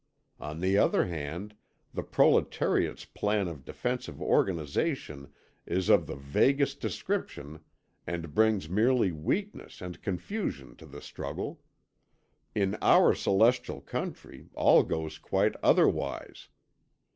On 0.39 0.61
the 0.61 0.79
other 0.79 1.05
hand, 1.05 1.55
the 1.93 2.01
proletariat's 2.01 3.05
plan 3.05 3.47
of 3.47 3.63
defensive 3.63 4.19
organisation 4.19 5.31
is 5.67 5.89
of 5.89 6.07
the 6.07 6.15
vaguest 6.15 6.79
description 6.79 7.59
and 8.07 8.33
brings 8.33 8.67
merely 8.67 9.11
weakness 9.11 9.79
and 9.79 10.01
confusion 10.01 10.75
to 10.77 10.87
the 10.87 11.01
struggle. 11.01 11.61
In 12.55 12.79
our 12.81 13.13
celestial 13.13 13.79
country 13.79 14.49
all 14.55 14.81
goes 14.81 15.19
quite 15.19 15.55
otherwise. 15.61 16.47